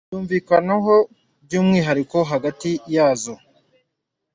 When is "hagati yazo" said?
2.31-3.33